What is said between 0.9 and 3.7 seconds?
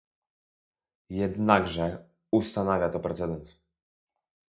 Jednakże ustanawia to precedens